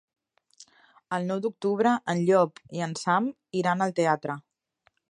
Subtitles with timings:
[1.17, 3.31] El nou d'octubre en Llop i en Sam
[3.63, 4.43] iran al teatre.